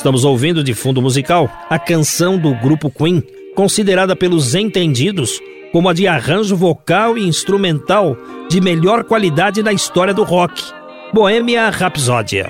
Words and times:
Estamos 0.00 0.24
ouvindo 0.24 0.64
de 0.64 0.72
fundo 0.72 1.02
musical 1.02 1.46
a 1.68 1.78
canção 1.78 2.38
do 2.38 2.54
grupo 2.54 2.90
Queen, 2.90 3.22
considerada 3.54 4.16
pelos 4.16 4.54
entendidos 4.54 5.38
como 5.72 5.90
a 5.90 5.92
de 5.92 6.06
arranjo 6.08 6.56
vocal 6.56 7.18
e 7.18 7.28
instrumental 7.28 8.16
de 8.48 8.62
melhor 8.62 9.04
qualidade 9.04 9.62
na 9.62 9.74
história 9.74 10.14
do 10.14 10.22
rock, 10.22 10.64
Bohemia 11.12 11.68
Rhapsody. 11.68 12.46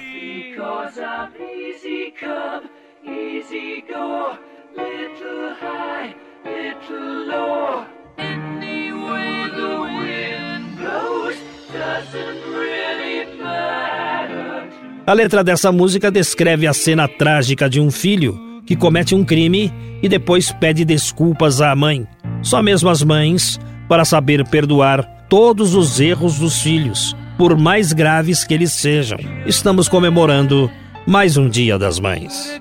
A 15.11 15.13
letra 15.13 15.43
dessa 15.43 15.73
música 15.73 16.09
descreve 16.09 16.69
a 16.69 16.73
cena 16.73 17.09
trágica 17.09 17.69
de 17.69 17.81
um 17.81 17.91
filho 17.91 18.63
que 18.65 18.77
comete 18.77 19.13
um 19.13 19.25
crime 19.25 19.75
e 20.01 20.09
depois 20.09 20.53
pede 20.53 20.85
desculpas 20.85 21.61
à 21.61 21.75
mãe. 21.75 22.07
Só 22.43 22.63
mesmo 22.63 22.89
as 22.89 23.03
mães 23.03 23.59
para 23.89 24.05
saber 24.05 24.47
perdoar 24.47 25.03
todos 25.29 25.75
os 25.75 25.99
erros 25.99 26.39
dos 26.39 26.63
filhos, 26.63 27.17
por 27.37 27.59
mais 27.59 27.93
graves 27.93 28.45
que 28.45 28.55
eles 28.55 28.71
sejam. 28.71 29.19
Estamos 29.45 29.89
comemorando 29.89 30.71
mais 31.05 31.37
um 31.37 31.49
Dia 31.49 31.77
das 31.77 31.99
Mães. 31.99 32.61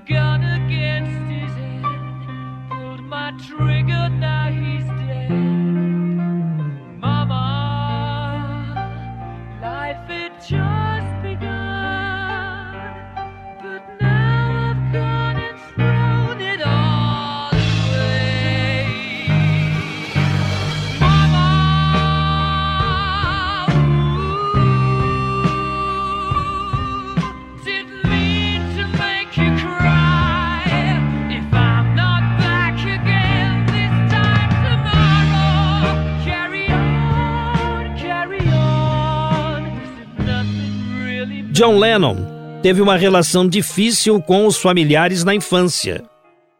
John 41.60 41.78
Lennon 41.78 42.16
teve 42.64 42.82
uma 42.82 42.96
relação 42.96 43.46
difícil 43.46 44.22
com 44.22 44.48
os 44.48 44.56
familiares 44.56 45.26
na 45.26 45.36
infância. 45.36 46.02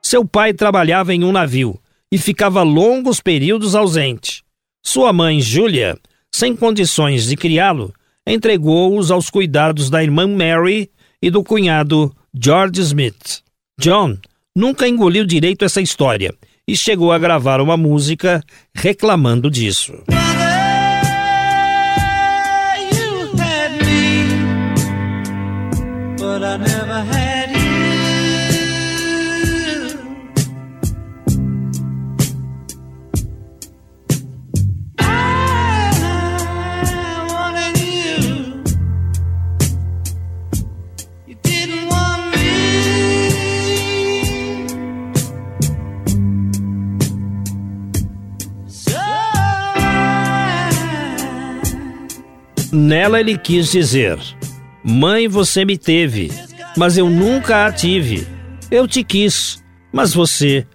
Seu 0.02 0.26
pai 0.26 0.52
trabalhava 0.52 1.14
em 1.14 1.24
um 1.24 1.32
navio 1.32 1.80
e 2.12 2.18
ficava 2.18 2.64
longos 2.64 3.22
períodos 3.22 3.76
ausente. 3.76 4.44
Sua 4.86 5.14
mãe, 5.14 5.40
Julia, 5.40 5.98
sem 6.36 6.54
condições 6.54 7.28
de 7.28 7.38
criá-lo, 7.38 7.94
entregou-os 8.28 9.10
aos 9.10 9.30
cuidados 9.30 9.90
da 9.90 10.04
irmã 10.04 10.28
Mary 10.28 10.92
e 11.22 11.32
do 11.32 11.46
cunhado 11.46 12.14
George 12.34 12.82
Smith. 12.82 13.42
John 13.80 14.18
nunca 14.54 14.86
engoliu 14.86 15.26
direito 15.26 15.64
essa 15.64 15.80
história 15.80 16.36
e 16.68 16.76
chegou 16.76 17.14
a 17.14 17.18
gravar 17.18 17.62
uma 17.62 17.78
música 17.78 18.44
reclamando 18.76 19.50
disso. 19.50 19.94
Nela 52.90 53.20
ele 53.20 53.38
quis 53.38 53.72
dizer: 53.72 54.18
Mãe, 54.84 55.28
você 55.28 55.64
me 55.64 55.78
teve, 55.78 56.32
mas 56.76 56.98
eu 56.98 57.08
nunca 57.08 57.68
a 57.68 57.72
tive. 57.72 58.28
Eu 58.72 58.88
te 58.88 59.04
quis, 59.04 59.64
mas 59.94 60.12
você 60.12 60.66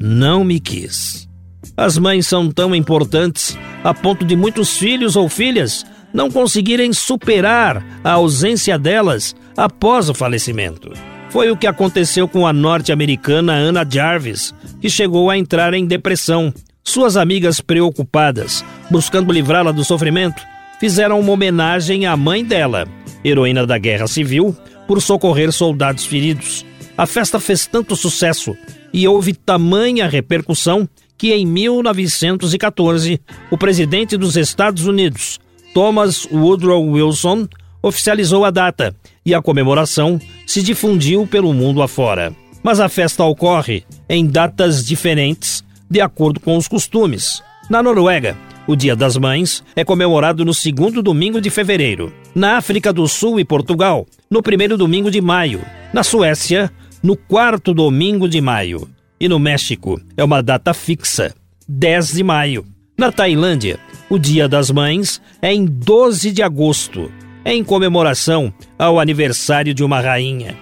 não 0.00 0.42
me 0.42 0.60
quis. 0.60 1.28
As 1.76 1.98
mães 1.98 2.26
são 2.26 2.50
tão 2.50 2.74
importantes 2.74 3.58
a 3.84 3.92
ponto 3.92 4.24
de 4.24 4.34
muitos 4.34 4.78
filhos 4.78 5.14
ou 5.14 5.28
filhas 5.28 5.84
não 6.10 6.30
conseguirem 6.30 6.90
superar 6.94 7.84
a 8.02 8.12
ausência 8.12 8.78
delas 8.78 9.36
após 9.54 10.08
o 10.08 10.14
falecimento. 10.14 10.90
Foi 11.28 11.50
o 11.50 11.56
que 11.56 11.66
aconteceu 11.66 12.26
com 12.26 12.46
a 12.46 12.52
norte-americana 12.52 13.52
Anna 13.52 13.86
Jarvis, 13.86 14.54
que 14.80 14.88
chegou 14.88 15.28
a 15.28 15.36
entrar 15.36 15.74
em 15.74 15.84
depressão. 15.84 16.50
Suas 16.82 17.14
amigas 17.14 17.60
preocupadas, 17.60 18.64
buscando 18.90 19.30
livrá-la 19.30 19.70
do 19.70 19.84
sofrimento, 19.84 20.42
fizeram 20.78 21.20
uma 21.20 21.32
homenagem 21.32 22.06
à 22.06 22.16
mãe 22.16 22.44
dela, 22.44 22.86
heroína 23.24 23.66
da 23.66 23.78
Guerra 23.78 24.06
Civil, 24.06 24.56
por 24.86 25.02
socorrer 25.02 25.52
soldados 25.52 26.06
feridos. 26.06 26.64
A 26.96 27.06
festa 27.06 27.38
fez 27.38 27.66
tanto 27.66 27.94
sucesso 27.94 28.56
e 28.92 29.06
houve 29.06 29.34
tamanha 29.34 30.08
repercussão 30.08 30.88
que 31.16 31.32
em 31.32 31.44
1914 31.44 33.20
o 33.50 33.58
presidente 33.58 34.16
dos 34.16 34.36
Estados 34.36 34.86
Unidos, 34.86 35.38
Thomas 35.74 36.26
Woodrow 36.30 36.84
Wilson, 36.84 37.48
oficializou 37.82 38.44
a 38.44 38.50
data 38.50 38.94
e 39.24 39.34
a 39.34 39.42
comemoração 39.42 40.18
se 40.46 40.62
difundiu 40.62 41.26
pelo 41.26 41.52
mundo 41.52 41.82
afora. 41.82 42.34
Mas 42.62 42.80
a 42.80 42.88
festa 42.88 43.24
ocorre 43.24 43.84
em 44.08 44.26
datas 44.26 44.84
diferentes 44.84 45.62
de 45.90 46.00
acordo 46.00 46.40
com 46.40 46.56
os 46.56 46.68
costumes. 46.68 47.42
Na 47.68 47.82
Noruega, 47.82 48.36
o 48.68 48.76
Dia 48.76 48.94
das 48.94 49.16
Mães 49.16 49.64
é 49.74 49.82
comemorado 49.82 50.44
no 50.44 50.52
segundo 50.52 51.02
domingo 51.02 51.40
de 51.40 51.48
fevereiro. 51.48 52.12
Na 52.34 52.58
África 52.58 52.92
do 52.92 53.08
Sul 53.08 53.40
e 53.40 53.44
Portugal, 53.44 54.06
no 54.30 54.42
primeiro 54.42 54.76
domingo 54.76 55.10
de 55.10 55.22
maio. 55.22 55.62
Na 55.90 56.02
Suécia, 56.02 56.70
no 57.02 57.16
quarto 57.16 57.72
domingo 57.72 58.28
de 58.28 58.42
maio. 58.42 58.86
E 59.18 59.26
no 59.26 59.38
México, 59.38 59.98
é 60.18 60.22
uma 60.22 60.42
data 60.42 60.74
fixa, 60.74 61.34
10 61.66 62.12
de 62.12 62.22
maio. 62.22 62.66
Na 62.96 63.10
Tailândia, 63.10 63.80
o 64.10 64.18
Dia 64.18 64.46
das 64.46 64.70
Mães 64.70 65.18
é 65.40 65.50
em 65.50 65.64
12 65.64 66.30
de 66.30 66.42
agosto, 66.42 67.10
em 67.46 67.64
comemoração 67.64 68.52
ao 68.78 69.00
aniversário 69.00 69.72
de 69.72 69.82
uma 69.82 69.98
rainha. 69.98 70.54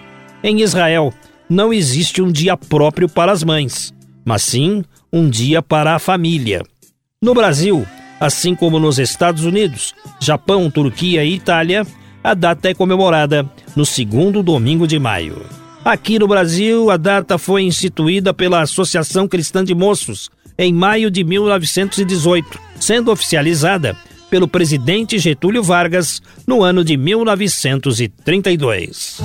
Em 0.44 0.60
Israel, 0.60 1.12
não 1.50 1.72
existe 1.72 2.22
um 2.22 2.30
dia 2.30 2.56
próprio 2.56 3.08
para 3.08 3.32
as 3.32 3.42
mães, 3.42 3.92
mas 4.24 4.42
sim 4.42 4.84
um 5.12 5.28
dia 5.28 5.60
para 5.60 5.96
a 5.96 5.98
família. 5.98 6.62
No 7.22 7.34
Brasil, 7.34 7.84
assim 8.20 8.54
como 8.54 8.78
nos 8.78 8.98
Estados 8.98 9.44
Unidos, 9.44 9.94
Japão, 10.20 10.70
Turquia 10.70 11.24
e 11.24 11.34
Itália, 11.34 11.86
a 12.22 12.34
data 12.34 12.68
é 12.68 12.74
comemorada 12.74 13.50
no 13.74 13.86
segundo 13.86 14.42
domingo 14.42 14.86
de 14.86 14.98
maio. 14.98 15.46
Aqui 15.84 16.18
no 16.18 16.26
Brasil, 16.26 16.90
a 16.90 16.96
data 16.96 17.36
foi 17.38 17.62
instituída 17.62 18.34
pela 18.34 18.62
Associação 18.62 19.28
Cristã 19.28 19.62
de 19.64 19.74
Moços 19.74 20.30
em 20.58 20.72
maio 20.72 21.10
de 21.10 21.22
1918, 21.22 22.58
sendo 22.80 23.12
oficializada 23.12 23.94
pelo 24.28 24.48
presidente 24.48 25.18
Getúlio 25.18 25.62
Vargas 25.62 26.20
no 26.46 26.64
ano 26.64 26.84
de 26.84 26.96
1932. 26.96 29.20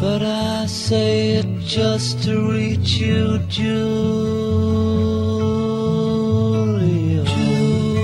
But 0.00 0.22
I 0.22 0.47
say 0.68 1.38
it 1.38 1.46
just 1.60 2.22
to 2.24 2.52
reach 2.52 3.00
you, 3.00 3.38
Julia. 3.48 3.68
Julia. 7.24 7.94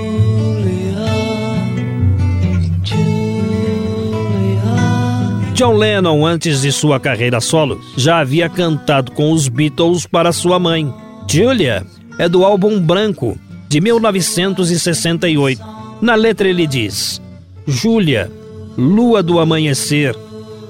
Julia. 2.83 4.25
John 5.53 5.77
Lennon, 5.77 6.25
antes 6.25 6.61
de 6.61 6.71
sua 6.71 6.99
carreira 6.99 7.39
solo, 7.39 7.79
já 7.95 8.19
havia 8.19 8.49
cantado 8.49 9.11
com 9.11 9.31
os 9.31 9.47
Beatles 9.47 10.07
para 10.07 10.33
sua 10.33 10.57
mãe. 10.57 10.91
Julia 11.29 11.85
é 12.17 12.27
do 12.27 12.43
álbum 12.43 12.79
Branco, 12.79 13.37
de 13.69 13.79
1968. 13.79 15.61
Na 16.01 16.15
letra 16.15 16.47
ele 16.47 16.65
diz: 16.65 17.21
Júlia, 17.67 18.31
lua 18.75 19.21
do 19.21 19.39
amanhecer, 19.39 20.15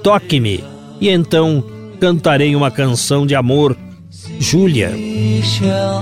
toque-me 0.02 0.62
e 1.00 1.08
então 1.08 1.75
cantarei 1.96 2.54
uma 2.54 2.70
canção 2.70 3.26
de 3.26 3.34
amor, 3.34 3.76
Júlia. 4.38 4.90
Julia. 4.90 5.96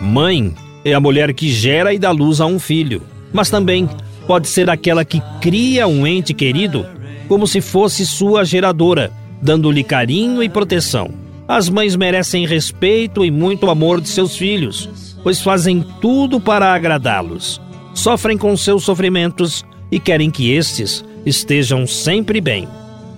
Mãe 0.00 0.54
é 0.84 0.94
a 0.94 1.00
mulher 1.00 1.34
que 1.34 1.50
gera 1.50 1.92
e 1.92 1.98
dá 1.98 2.10
luz 2.10 2.40
a 2.40 2.46
um 2.46 2.58
filho, 2.58 3.02
mas 3.32 3.50
também 3.50 3.88
pode 4.26 4.48
ser 4.48 4.70
aquela 4.70 5.04
que 5.04 5.20
cria 5.40 5.86
um 5.86 6.06
ente 6.06 6.32
querido 6.32 6.86
como 7.28 7.46
se 7.46 7.60
fosse 7.60 8.06
sua 8.06 8.44
geradora, 8.44 9.12
dando-lhe 9.40 9.82
carinho 9.84 10.42
e 10.42 10.48
proteção. 10.48 11.10
As 11.46 11.68
mães 11.68 11.94
merecem 11.94 12.46
respeito 12.46 13.24
e 13.24 13.30
muito 13.30 13.68
amor 13.68 14.00
de 14.00 14.08
seus 14.08 14.36
filhos, 14.36 15.16
pois 15.22 15.40
fazem 15.40 15.84
tudo 16.00 16.40
para 16.40 16.72
agradá-los. 16.72 17.60
Sofrem 17.92 18.38
com 18.38 18.56
seus 18.56 18.84
sofrimentos 18.84 19.64
e 19.90 20.00
querem 20.00 20.30
que 20.30 20.50
estes 20.50 21.04
estejam 21.24 21.86
sempre 21.86 22.40
bem. 22.40 22.66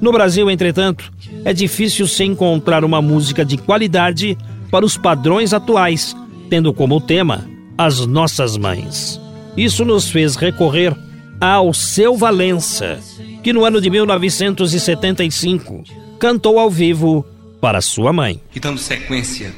No 0.01 0.13
Brasil, 0.13 0.51
entretanto, 0.51 1.11
é 1.45 1.53
difícil 1.53 2.07
se 2.07 2.25
encontrar 2.25 2.85
uma 2.85 3.01
música 3.01 3.45
de 3.45 3.57
qualidade 3.57 4.37
para 4.71 4.85
os 4.85 4.97
padrões 4.97 5.53
atuais, 5.55 6.15
tendo 6.51 6.73
como 6.73 7.01
tema 7.01 7.49
as 7.79 8.05
nossas 8.07 8.57
mães. 8.57 9.21
Isso 9.57 9.85
nos 9.85 10.11
fez 10.11 10.37
recorrer 10.37 10.95
ao 11.41 11.73
seu 11.75 12.17
Valença, 12.17 13.01
que 13.43 13.53
no 13.53 13.65
ano 13.65 13.81
de 13.81 13.91
1975 13.91 15.85
cantou 16.19 16.59
ao 16.59 16.71
vivo 16.71 17.27
para 17.61 17.81
sua 17.81 18.13
mãe. 18.13 18.41
E 18.55 18.61
dando 18.61 18.79
sequência, 18.79 19.53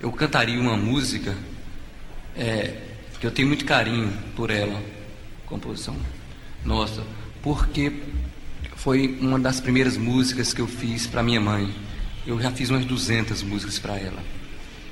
eu 0.00 0.10
cantaria 0.12 0.60
uma 0.60 0.76
música 0.76 1.34
é, 2.36 2.74
que 3.20 3.26
eu 3.26 3.30
tenho 3.30 3.48
muito 3.48 3.64
carinho 3.64 4.12
por 4.34 4.50
ela, 4.50 4.80
composição 5.46 5.96
nossa, 6.64 7.02
porque 7.42 7.92
foi 8.76 9.18
uma 9.20 9.38
das 9.38 9.60
primeiras 9.60 9.96
músicas 9.96 10.54
que 10.54 10.60
eu 10.60 10.66
fiz 10.66 11.06
para 11.06 11.22
minha 11.22 11.40
mãe. 11.40 11.72
Eu 12.26 12.40
já 12.40 12.50
fiz 12.52 12.70
umas 12.70 12.84
200 12.84 13.42
músicas 13.42 13.78
para 13.78 13.96
ela. 13.96 14.22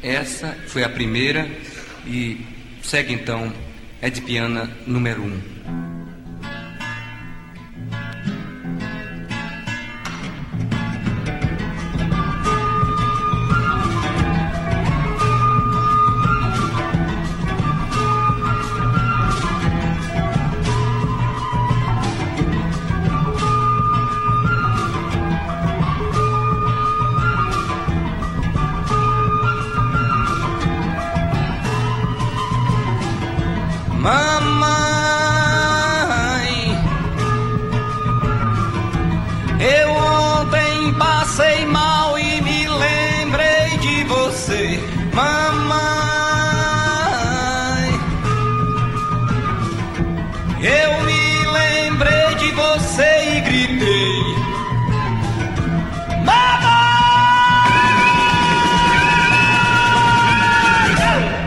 Essa 0.02 0.56
foi 0.66 0.82
a 0.82 0.88
primeira 0.88 1.48
e 2.06 2.44
segue 2.82 3.12
então 3.12 3.52
Ed 4.02 4.20
Piana 4.22 4.70
número 4.86 5.22
1. 5.22 5.26
Um. 5.26 5.40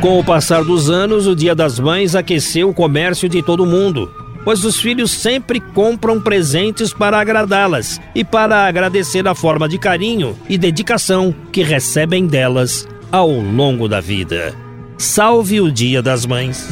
Com 0.03 0.19
o 0.19 0.23
passar 0.23 0.65
dos 0.65 0.89
anos, 0.89 1.27
o 1.27 1.33
Dia 1.33 1.55
das 1.55 1.79
Mães 1.79 2.13
aqueceu 2.13 2.69
o 2.69 2.73
comércio 2.73 3.29
de 3.29 3.41
todo 3.41 3.65
mundo, 3.65 4.11
pois 4.43 4.65
os 4.65 4.77
filhos 4.77 5.11
sempre 5.11 5.61
compram 5.61 6.19
presentes 6.19 6.91
para 6.91 7.17
agradá-las 7.17 8.01
e 8.13 8.21
para 8.21 8.67
agradecer 8.67 9.25
a 9.29 9.33
forma 9.33 9.69
de 9.69 9.77
carinho 9.77 10.37
e 10.49 10.57
dedicação 10.57 11.33
que 11.53 11.63
recebem 11.63 12.27
delas 12.27 12.85
ao 13.09 13.29
longo 13.29 13.87
da 13.87 14.01
vida. 14.01 14.53
Salve 14.97 15.61
o 15.61 15.71
Dia 15.71 16.01
das 16.01 16.25
Mães! 16.25 16.67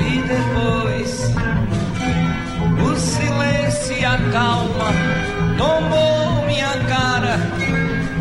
E 0.00 0.18
depois, 0.18 1.30
o 2.82 2.96
silêncio 2.96 3.96
e 4.00 4.04
a 4.04 4.18
calma 4.32 4.90
tomou 5.56 6.44
minha 6.44 6.76
cara 6.88 7.38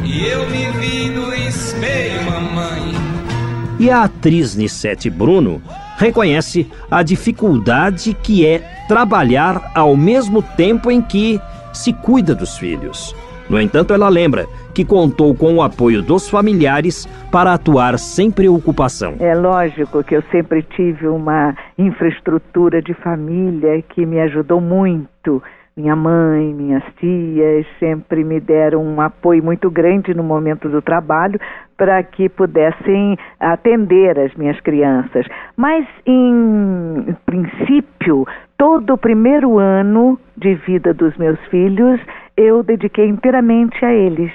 e 0.05 0.27
eu 0.27 0.47
me 0.51 0.71
vi 0.73 1.09
no 1.09 1.32
espelho, 1.93 2.25
mamãe. 2.25 2.93
E 3.79 3.89
a 3.89 4.03
atriz 4.03 4.55
Nissete 4.55 5.09
Bruno 5.09 5.61
reconhece 5.97 6.69
a 6.89 7.03
dificuldade 7.03 8.13
que 8.13 8.45
é 8.45 8.59
trabalhar 8.87 9.71
ao 9.75 9.95
mesmo 9.95 10.41
tempo 10.41 10.89
em 10.89 11.01
que 11.01 11.39
se 11.71 11.93
cuida 11.93 12.33
dos 12.33 12.57
filhos. 12.57 13.15
No 13.49 13.59
entanto, 13.59 13.93
ela 13.93 14.09
lembra 14.09 14.47
que 14.73 14.85
contou 14.85 15.35
com 15.35 15.55
o 15.55 15.61
apoio 15.61 16.01
dos 16.01 16.29
familiares 16.29 17.05
para 17.29 17.53
atuar 17.53 17.99
sem 17.99 18.31
preocupação. 18.31 19.15
É 19.19 19.35
lógico 19.35 20.03
que 20.03 20.15
eu 20.15 20.23
sempre 20.31 20.63
tive 20.63 21.07
uma 21.07 21.55
infraestrutura 21.77 22.81
de 22.81 22.93
família 22.93 23.83
que 23.89 24.05
me 24.05 24.19
ajudou 24.21 24.61
muito 24.61 25.43
minha 25.75 25.95
mãe, 25.95 26.53
minhas 26.53 26.83
tias 26.99 27.65
sempre 27.79 28.23
me 28.23 28.39
deram 28.39 28.83
um 28.83 29.01
apoio 29.01 29.43
muito 29.43 29.71
grande 29.71 30.13
no 30.13 30.23
momento 30.23 30.69
do 30.69 30.81
trabalho 30.81 31.39
para 31.75 32.01
que 32.03 32.29
pudessem 32.29 33.17
atender 33.39 34.19
as 34.19 34.33
minhas 34.35 34.59
crianças. 34.61 35.25
Mas, 35.57 35.87
em 36.05 37.15
princípio, 37.25 38.25
todo 38.57 38.93
o 38.93 38.97
primeiro 38.97 39.57
ano 39.57 40.19
de 40.37 40.53
vida 40.55 40.93
dos 40.93 41.17
meus 41.17 41.39
filhos 41.47 41.99
eu 42.37 42.63
dediquei 42.63 43.07
inteiramente 43.07 43.83
a 43.83 43.93
eles. 43.93 44.31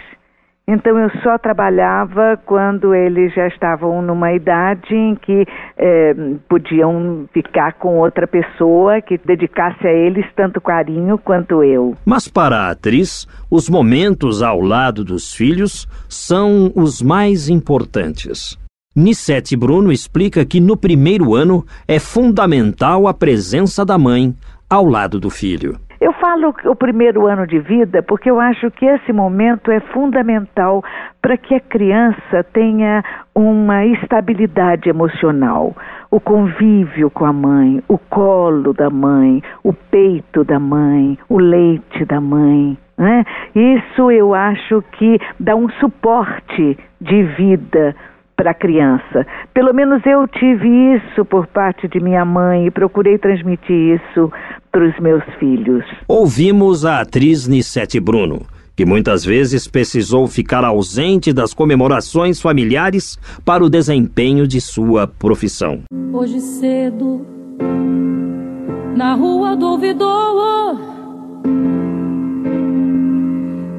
Então 0.70 0.98
eu 0.98 1.08
só 1.22 1.38
trabalhava 1.38 2.38
quando 2.44 2.94
eles 2.94 3.32
já 3.32 3.48
estavam 3.48 4.02
numa 4.02 4.34
idade 4.34 4.94
em 4.94 5.14
que 5.14 5.46
eh, 5.78 6.14
podiam 6.46 7.26
ficar 7.32 7.72
com 7.78 7.98
outra 7.98 8.26
pessoa 8.26 9.00
que 9.00 9.16
dedicasse 9.16 9.86
a 9.86 9.90
eles 9.90 10.26
tanto 10.36 10.60
carinho 10.60 11.16
quanto 11.16 11.64
eu. 11.64 11.96
Mas 12.04 12.28
para 12.28 12.66
a 12.66 12.70
atriz, 12.72 13.26
os 13.50 13.70
momentos 13.70 14.42
ao 14.42 14.60
lado 14.60 15.02
dos 15.02 15.32
filhos 15.32 15.88
são 16.06 16.70
os 16.76 17.00
mais 17.00 17.48
importantes. 17.48 18.58
Nissete 18.94 19.56
Bruno 19.56 19.90
explica 19.90 20.44
que 20.44 20.60
no 20.60 20.76
primeiro 20.76 21.34
ano 21.34 21.64
é 21.86 21.98
fundamental 21.98 23.08
a 23.08 23.14
presença 23.14 23.86
da 23.86 23.96
mãe 23.96 24.34
ao 24.68 24.84
lado 24.84 25.18
do 25.18 25.30
filho. 25.30 25.87
Eu 26.00 26.12
falo 26.12 26.54
o 26.64 26.76
primeiro 26.76 27.26
ano 27.26 27.44
de 27.44 27.58
vida 27.58 28.02
porque 28.02 28.30
eu 28.30 28.38
acho 28.38 28.70
que 28.70 28.86
esse 28.86 29.12
momento 29.12 29.70
é 29.70 29.80
fundamental 29.80 30.82
para 31.20 31.36
que 31.36 31.56
a 31.56 31.60
criança 31.60 32.44
tenha 32.52 33.02
uma 33.34 33.84
estabilidade 33.84 34.88
emocional. 34.88 35.76
O 36.08 36.20
convívio 36.20 37.10
com 37.10 37.24
a 37.24 37.32
mãe, 37.32 37.82
o 37.88 37.98
colo 37.98 38.72
da 38.72 38.88
mãe, 38.88 39.42
o 39.64 39.72
peito 39.72 40.44
da 40.44 40.60
mãe, 40.60 41.18
o 41.28 41.38
leite 41.38 42.04
da 42.04 42.20
mãe. 42.20 42.78
Né? 42.96 43.24
Isso 43.54 44.10
eu 44.12 44.34
acho 44.34 44.82
que 44.92 45.18
dá 45.38 45.56
um 45.56 45.68
suporte 45.80 46.78
de 47.00 47.22
vida 47.24 47.94
para 48.38 48.52
a 48.52 48.54
criança. 48.54 49.26
Pelo 49.52 49.74
menos 49.74 50.00
eu 50.06 50.26
tive 50.28 50.68
isso 50.94 51.24
por 51.24 51.48
parte 51.48 51.88
de 51.88 51.98
minha 51.98 52.24
mãe 52.24 52.68
e 52.68 52.70
procurei 52.70 53.18
transmitir 53.18 54.00
isso 54.00 54.30
para 54.70 54.88
os 54.88 54.98
meus 55.00 55.24
filhos. 55.40 55.84
Ouvimos 56.06 56.86
a 56.86 57.00
atriz 57.00 57.48
Nissete 57.48 57.98
Bruno, 57.98 58.46
que 58.76 58.86
muitas 58.86 59.24
vezes 59.24 59.66
precisou 59.66 60.28
ficar 60.28 60.64
ausente 60.64 61.32
das 61.32 61.52
comemorações 61.52 62.40
familiares 62.40 63.18
para 63.44 63.64
o 63.64 63.68
desempenho 63.68 64.46
de 64.46 64.60
sua 64.60 65.08
profissão. 65.08 65.82
Hoje 66.12 66.38
cedo, 66.38 67.26
na 68.94 69.14
rua 69.14 69.56
do 69.56 69.66
ouvidor, 69.66 70.78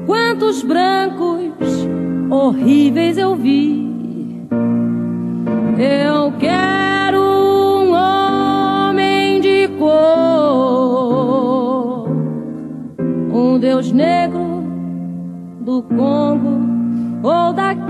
quantos 0.06 0.62
brancos 0.62 1.88
horríveis 2.30 3.16
eu 3.16 3.34
vi 3.34 3.89
eu 5.80 6.32
quero 6.38 7.18
um 7.18 7.94
homem 7.94 9.40
de 9.40 9.66
cor, 9.78 10.06
um 13.32 13.58
Deus 13.58 13.90
negro 13.90 14.62
do 15.62 15.82
Congo 15.82 16.60
ou 17.22 17.54
daqui. 17.54 17.80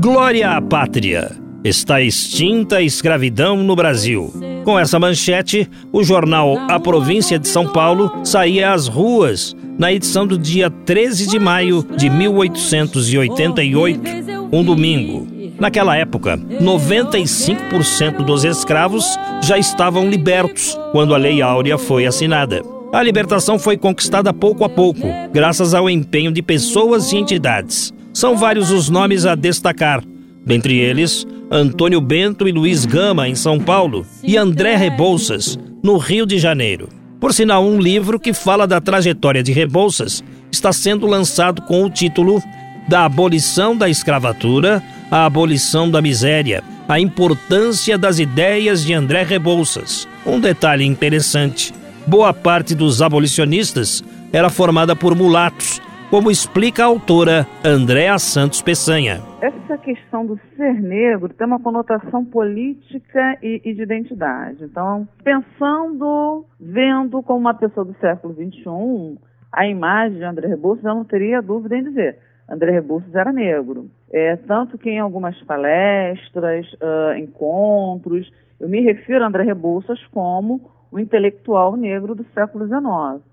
Glória 0.00 0.50
à 0.50 0.60
pátria! 0.60 1.30
Está 1.62 2.00
extinta 2.00 2.78
a 2.78 2.82
escravidão 2.82 3.58
no 3.58 3.76
Brasil. 3.76 4.34
Com 4.64 4.76
essa 4.76 4.98
manchete, 4.98 5.70
o 5.92 6.02
jornal 6.02 6.58
A 6.68 6.80
Província 6.80 7.38
de 7.38 7.46
São 7.46 7.68
Paulo 7.68 8.10
saía 8.24 8.72
às 8.72 8.88
ruas 8.88 9.54
na 9.78 9.92
edição 9.92 10.26
do 10.26 10.36
dia 10.36 10.68
13 10.68 11.28
de 11.28 11.38
maio 11.38 11.86
de 11.96 12.10
1888, 12.10 14.00
um 14.50 14.64
domingo. 14.64 15.41
Naquela 15.62 15.96
época, 15.96 16.36
95% 16.36 18.24
dos 18.24 18.42
escravos 18.42 19.16
já 19.40 19.56
estavam 19.56 20.10
libertos 20.10 20.76
quando 20.90 21.14
a 21.14 21.16
Lei 21.16 21.40
Áurea 21.40 21.78
foi 21.78 22.04
assinada. 22.04 22.64
A 22.92 23.00
libertação 23.00 23.60
foi 23.60 23.76
conquistada 23.76 24.34
pouco 24.34 24.64
a 24.64 24.68
pouco, 24.68 25.06
graças 25.32 25.72
ao 25.72 25.88
empenho 25.88 26.32
de 26.32 26.42
pessoas 26.42 27.12
e 27.12 27.16
entidades. 27.16 27.94
São 28.12 28.36
vários 28.36 28.72
os 28.72 28.88
nomes 28.88 29.24
a 29.24 29.36
destacar, 29.36 30.02
dentre 30.44 30.80
eles 30.80 31.24
Antônio 31.48 32.00
Bento 32.00 32.48
e 32.48 32.50
Luiz 32.50 32.84
Gama, 32.84 33.28
em 33.28 33.36
São 33.36 33.60
Paulo, 33.60 34.04
e 34.24 34.36
André 34.36 34.74
Rebouças, 34.74 35.56
no 35.80 35.96
Rio 35.96 36.26
de 36.26 36.40
Janeiro. 36.40 36.88
Por 37.20 37.32
sinal, 37.32 37.64
um 37.64 37.78
livro 37.78 38.18
que 38.18 38.32
fala 38.32 38.66
da 38.66 38.80
trajetória 38.80 39.44
de 39.44 39.52
Rebouças 39.52 40.24
está 40.50 40.72
sendo 40.72 41.06
lançado 41.06 41.62
com 41.62 41.84
o 41.84 41.88
título 41.88 42.42
Da 42.88 43.04
Abolição 43.04 43.76
da 43.76 43.88
Escravatura 43.88 44.82
a 45.12 45.26
abolição 45.26 45.90
da 45.90 46.00
miséria, 46.00 46.62
a 46.88 46.98
importância 46.98 47.98
das 47.98 48.18
ideias 48.18 48.82
de 48.82 48.94
André 48.94 49.22
Rebouças. 49.24 50.08
Um 50.26 50.40
detalhe 50.40 50.86
interessante: 50.86 51.70
boa 52.06 52.32
parte 52.32 52.74
dos 52.74 53.02
abolicionistas 53.02 54.02
era 54.32 54.48
formada 54.48 54.96
por 54.96 55.14
mulatos, 55.14 55.82
como 56.08 56.30
explica 56.30 56.84
a 56.84 56.86
autora 56.86 57.46
Andréa 57.62 58.18
Santos 58.18 58.62
Peçanha. 58.62 59.20
Essa 59.42 59.76
questão 59.76 60.24
do 60.24 60.40
ser 60.56 60.80
negro 60.80 61.28
tem 61.28 61.46
uma 61.46 61.60
conotação 61.60 62.24
política 62.24 63.36
e, 63.42 63.60
e 63.66 63.74
de 63.74 63.82
identidade. 63.82 64.64
Então, 64.64 65.06
pensando, 65.22 66.46
vendo 66.58 67.22
como 67.22 67.40
uma 67.40 67.54
pessoa 67.54 67.84
do 67.84 67.94
século 68.00 68.32
XXI, 68.32 69.18
a 69.52 69.66
imagem 69.66 70.16
de 70.16 70.24
André 70.24 70.48
Rebouças, 70.48 70.84
eu 70.84 70.94
não 70.94 71.04
teria 71.04 71.42
dúvida 71.42 71.76
em 71.76 71.84
dizer. 71.84 72.16
André 72.48 72.70
Rebouças 72.70 73.14
era 73.14 73.32
negro. 73.32 73.90
É, 74.12 74.36
tanto 74.36 74.76
que 74.76 74.90
em 74.90 74.98
algumas 74.98 75.40
palestras, 75.44 76.70
uh, 76.74 77.16
encontros, 77.16 78.30
eu 78.60 78.68
me 78.68 78.80
refiro 78.80 79.24
a 79.24 79.26
André 79.26 79.44
Rebouças 79.44 79.98
como 80.08 80.70
o 80.90 80.98
intelectual 80.98 81.76
negro 81.76 82.14
do 82.14 82.24
século 82.34 82.66
XIX. 82.66 83.24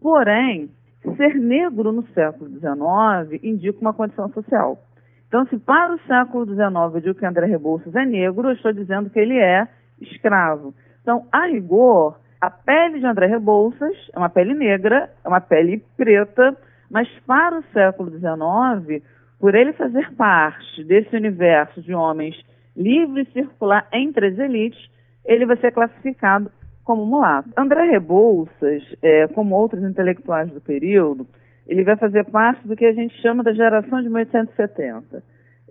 Porém, 0.00 0.70
ser 1.16 1.34
negro 1.34 1.92
no 1.92 2.06
século 2.08 2.48
XIX 2.50 3.42
indica 3.42 3.80
uma 3.80 3.92
condição 3.92 4.28
social. 4.30 4.78
Então, 5.26 5.44
se 5.46 5.58
para 5.58 5.94
o 5.94 6.00
século 6.06 6.46
XIX 6.46 6.94
eu 6.94 7.00
digo 7.00 7.18
que 7.18 7.26
André 7.26 7.46
Rebouças 7.46 7.94
é 7.94 8.04
negro, 8.04 8.48
eu 8.48 8.54
estou 8.54 8.72
dizendo 8.72 9.10
que 9.10 9.18
ele 9.18 9.36
é 9.38 9.66
escravo. 10.00 10.72
Então, 11.02 11.26
a 11.32 11.46
rigor, 11.46 12.18
a 12.40 12.48
pele 12.50 13.00
de 13.00 13.06
André 13.06 13.26
Rebouças 13.26 13.96
é 14.14 14.18
uma 14.18 14.28
pele 14.28 14.54
negra, 14.54 15.10
é 15.24 15.28
uma 15.28 15.40
pele 15.40 15.84
preta, 15.96 16.56
mas 16.90 17.08
para 17.26 17.58
o 17.58 17.64
século 17.72 18.10
XIX, 18.10 19.02
por 19.38 19.54
ele 19.54 19.72
fazer 19.72 20.12
parte 20.14 20.84
desse 20.84 21.14
universo 21.14 21.80
de 21.80 21.94
homens 21.94 22.36
livre 22.76 23.22
e 23.22 23.32
circular 23.32 23.86
entre 23.92 24.28
as 24.28 24.38
elites, 24.38 24.90
ele 25.24 25.46
vai 25.46 25.56
ser 25.56 25.72
classificado 25.72 26.50
como 26.84 27.04
mulato. 27.04 27.50
André 27.56 27.90
Rebouças, 27.90 28.82
é, 29.02 29.26
como 29.28 29.54
outros 29.54 29.82
intelectuais 29.82 30.50
do 30.50 30.60
período, 30.60 31.26
ele 31.66 31.84
vai 31.84 31.96
fazer 31.96 32.24
parte 32.24 32.66
do 32.66 32.74
que 32.74 32.86
a 32.86 32.92
gente 32.92 33.14
chama 33.20 33.42
da 33.42 33.52
geração 33.52 34.00
de 34.00 34.08
1870. 34.08 35.22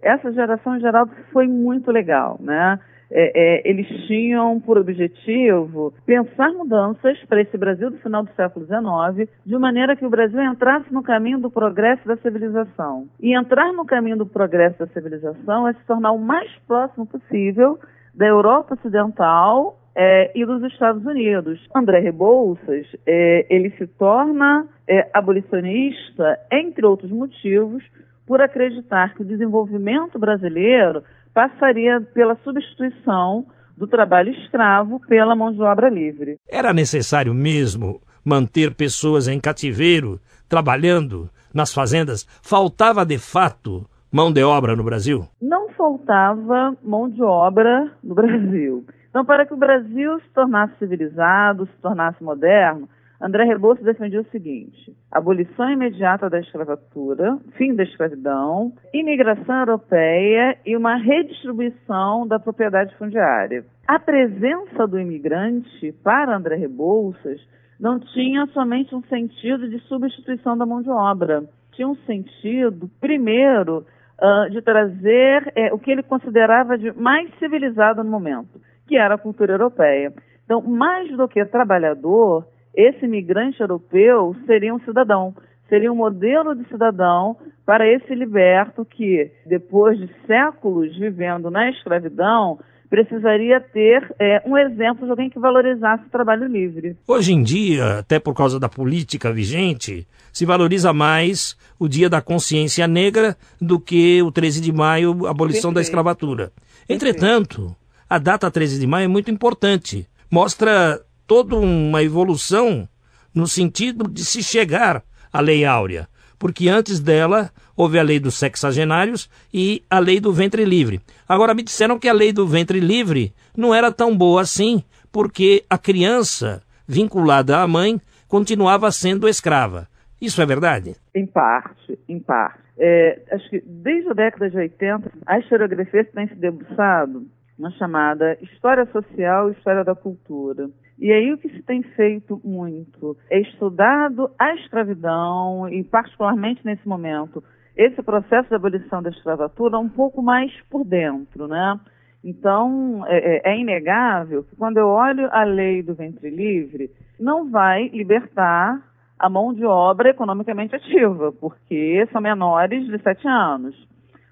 Essa 0.01 0.31
geração, 0.31 0.77
em 0.77 0.79
geral, 0.79 1.09
foi 1.31 1.47
muito 1.47 1.91
legal, 1.91 2.37
né? 2.39 2.79
É, 3.11 3.31
é, 3.35 3.69
eles 3.69 3.87
tinham 4.07 4.59
por 4.59 4.77
objetivo 4.77 5.93
pensar 6.05 6.51
mudanças 6.51 7.17
para 7.25 7.41
esse 7.41 7.57
Brasil 7.57 7.89
do 7.89 7.97
final 7.99 8.23
do 8.23 8.31
século 8.35 8.65
XIX, 8.65 9.29
de 9.45 9.57
maneira 9.57 9.95
que 9.95 10.05
o 10.05 10.09
Brasil 10.09 10.41
entrasse 10.41 10.93
no 10.93 11.03
caminho 11.03 11.39
do 11.39 11.49
progresso 11.49 12.07
da 12.07 12.17
civilização. 12.17 13.07
E 13.19 13.37
entrar 13.37 13.71
no 13.73 13.85
caminho 13.85 14.17
do 14.17 14.25
progresso 14.25 14.79
da 14.79 14.87
civilização 14.87 15.67
é 15.67 15.73
se 15.73 15.85
tornar 15.85 16.11
o 16.11 16.19
mais 16.19 16.51
próximo 16.67 17.05
possível 17.05 17.79
da 18.13 18.25
Europa 18.25 18.73
Ocidental 18.73 19.79
é, 19.95 20.31
e 20.35 20.45
dos 20.45 20.63
Estados 20.63 21.05
Unidos. 21.05 21.59
André 21.75 21.99
Rebouças, 21.99 22.85
é, 23.05 23.45
ele 23.49 23.71
se 23.71 23.87
torna 23.87 24.67
é, 24.87 25.09
abolicionista, 25.13 26.37
entre 26.51 26.85
outros 26.85 27.11
motivos, 27.11 27.83
por 28.25 28.41
acreditar 28.41 29.15
que 29.15 29.21
o 29.21 29.25
desenvolvimento 29.25 30.19
brasileiro 30.19 31.03
passaria 31.37 32.01
pela 32.15 32.35
substituição 32.43 33.45
do 33.77 33.85
trabalho 33.85 34.31
escravo 34.31 34.99
pela 35.07 35.35
mão 35.35 35.53
de 35.53 35.61
obra 35.61 35.87
livre. 35.87 36.39
Era 36.49 36.73
necessário 36.73 37.31
mesmo 37.31 38.01
manter 38.25 38.73
pessoas 38.73 39.27
em 39.27 39.39
cativeiro, 39.39 40.19
trabalhando 40.49 41.29
nas 41.53 41.71
fazendas? 41.71 42.25
Faltava 42.41 43.05
de 43.05 43.19
fato 43.19 43.87
mão 44.11 44.33
de 44.33 44.43
obra 44.43 44.75
no 44.75 44.83
Brasil? 44.83 45.27
Não 45.39 45.69
faltava 45.69 46.75
mão 46.81 47.07
de 47.07 47.21
obra 47.21 47.91
no 48.03 48.15
Brasil. 48.15 48.83
Então, 49.07 49.23
para 49.23 49.45
que 49.45 49.53
o 49.53 49.57
Brasil 49.57 50.19
se 50.21 50.29
tornasse 50.33 50.73
civilizado, 50.79 51.67
se 51.67 51.81
tornasse 51.83 52.23
moderno, 52.23 52.89
André 53.19 53.45
Rebouças 53.45 53.83
defendia 53.83 54.21
o 54.21 54.29
seguinte: 54.29 54.95
abolição 55.11 55.69
imediata 55.71 56.29
da 56.29 56.39
escravatura, 56.39 57.37
fim 57.57 57.73
da 57.75 57.83
escravidão, 57.83 58.73
imigração 58.93 59.59
europeia 59.59 60.57
e 60.65 60.77
uma 60.77 60.95
redistribuição 60.95 62.27
da 62.27 62.39
propriedade 62.39 62.95
fundiária. 62.95 63.65
A 63.87 63.99
presença 63.99 64.85
do 64.87 64.99
imigrante 64.99 65.91
para 66.03 66.35
André 66.35 66.55
Rebouças 66.55 67.41
não 67.79 67.99
tinha 67.99 68.45
somente 68.47 68.93
um 68.93 69.01
sentido 69.03 69.69
de 69.69 69.79
substituição 69.81 70.57
da 70.57 70.65
mão 70.65 70.81
de 70.81 70.89
obra, 70.89 71.43
tinha 71.73 71.87
um 71.87 71.95
sentido, 71.95 72.89
primeiro, 72.99 73.85
uh, 74.19 74.49
de 74.49 74.61
trazer 74.61 75.51
é, 75.55 75.73
o 75.73 75.79
que 75.79 75.91
ele 75.91 76.03
considerava 76.03 76.77
de 76.77 76.91
mais 76.91 77.29
civilizado 77.37 78.03
no 78.03 78.09
momento, 78.09 78.59
que 78.87 78.97
era 78.97 79.15
a 79.15 79.17
cultura 79.17 79.53
europeia. 79.53 80.11
Então, 80.43 80.61
mais 80.61 81.09
do 81.15 81.27
que 81.27 81.43
trabalhador, 81.45 82.45
esse 82.77 83.05
imigrante 83.05 83.59
europeu 83.59 84.35
seria 84.45 84.73
um 84.73 84.79
cidadão, 84.81 85.33
seria 85.67 85.91
um 85.91 85.95
modelo 85.95 86.55
de 86.55 86.63
cidadão 86.69 87.35
para 87.65 87.91
esse 87.91 88.13
liberto 88.13 88.85
que, 88.85 89.31
depois 89.47 89.97
de 89.97 90.07
séculos 90.27 90.95
vivendo 90.95 91.49
na 91.49 91.71
escravidão, 91.71 92.59
precisaria 92.87 93.59
ter 93.59 94.13
é, 94.19 94.43
um 94.45 94.55
exemplo 94.55 95.05
de 95.05 95.09
alguém 95.09 95.29
que 95.29 95.39
valorizasse 95.39 96.05
o 96.05 96.09
trabalho 96.09 96.45
livre. 96.45 96.95
Hoje 97.07 97.33
em 97.33 97.41
dia, 97.41 97.99
até 97.99 98.19
por 98.19 98.35
causa 98.35 98.59
da 98.59 98.69
política 98.69 99.33
vigente, 99.33 100.07
se 100.31 100.45
valoriza 100.45 100.93
mais 100.93 101.57
o 101.79 101.87
Dia 101.87 102.09
da 102.09 102.21
Consciência 102.21 102.87
Negra 102.87 103.35
do 103.59 103.79
que 103.79 104.21
o 104.21 104.31
13 104.31 104.61
de 104.61 104.71
maio, 104.71 105.25
a 105.25 105.31
abolição 105.31 105.71
Perfeito. 105.71 105.73
da 105.73 105.81
escravatura. 105.81 106.51
Entretanto, 106.87 107.75
a 108.07 108.19
data 108.19 108.49
13 108.49 108.79
de 108.79 108.87
maio 108.87 109.05
é 109.05 109.09
muito 109.09 109.31
importante. 109.31 110.07
Mostra 110.31 111.01
toda 111.27 111.55
uma 111.57 112.01
evolução 112.01 112.87
no 113.35 113.45
sentido 113.45 114.09
de 114.09 114.25
se 114.25 114.41
chegar 114.41 115.03
à 115.31 115.41
Lei 115.41 115.65
Áurea, 115.65 116.07
porque 116.39 116.69
antes 116.69 116.99
dela 116.99 117.51
houve 117.75 117.99
a 117.99 118.03
lei 118.03 118.19
dos 118.19 118.35
sexagenários 118.35 119.29
e 119.53 119.83
a 119.89 119.99
lei 119.99 120.19
do 120.19 120.33
ventre 120.33 120.65
livre. 120.65 120.99
Agora 121.29 121.53
me 121.53 121.61
disseram 121.61 121.99
que 121.99 122.07
a 122.07 122.13
lei 122.13 122.33
do 122.33 122.47
ventre 122.47 122.79
livre 122.79 123.33
não 123.55 123.75
era 123.75 123.91
tão 123.91 124.17
boa 124.17 124.41
assim, 124.41 124.83
porque 125.11 125.63
a 125.69 125.77
criança 125.77 126.63
vinculada 126.87 127.59
à 127.59 127.67
mãe 127.67 128.01
continuava 128.27 128.91
sendo 128.91 129.27
escrava. 129.27 129.87
Isso 130.19 130.41
é 130.41 130.45
verdade? 130.45 130.95
Em 131.13 131.27
parte, 131.27 131.99
em 132.09 132.19
parte. 132.19 132.59
É, 132.79 133.21
acho 133.31 133.49
que 133.49 133.61
desde 133.65 134.09
a 134.09 134.13
década 134.13 134.49
de 134.49 134.57
80, 134.57 135.11
a 135.25 135.39
historiografia 135.39 136.03
tem 136.05 136.27
se 136.27 136.35
debruçado 136.35 137.27
na 137.57 137.71
chamada 137.71 138.37
História 138.41 138.85
Social 138.87 139.49
e 139.49 139.53
História 139.53 139.83
da 139.83 139.95
Cultura. 139.95 140.69
E 140.99 141.11
aí 141.11 141.31
o 141.31 141.37
que 141.37 141.49
se 141.49 141.61
tem 141.63 141.81
feito 141.83 142.41
muito 142.43 143.17
é 143.29 143.39
estudado 143.39 144.31
a 144.39 144.53
escravidão 144.55 145.69
e 145.69 145.83
particularmente 145.83 146.65
nesse 146.65 146.87
momento 146.87 147.43
esse 147.75 148.01
processo 148.01 148.49
de 148.49 148.55
abolição 148.55 149.03
da 149.03 149.09
escravatura 149.09 149.77
um 149.77 149.89
pouco 149.89 150.21
mais 150.21 150.51
por 150.69 150.83
dentro, 150.83 151.47
né? 151.47 151.79
Então 152.23 153.03
é, 153.07 153.49
é, 153.49 153.53
é 153.53 153.59
inegável 153.59 154.43
que 154.43 154.55
quando 154.55 154.77
eu 154.77 154.87
olho 154.87 155.29
a 155.31 155.43
lei 155.43 155.83
do 155.83 155.93
ventre 155.93 156.29
livre 156.29 156.89
não 157.19 157.49
vai 157.49 157.87
libertar 157.89 158.81
a 159.19 159.29
mão 159.29 159.53
de 159.53 159.65
obra 159.65 160.09
economicamente 160.09 160.75
ativa, 160.75 161.31
porque 161.31 162.07
são 162.11 162.21
menores 162.21 162.85
de 162.85 162.99
sete 163.01 163.27
anos. 163.27 163.75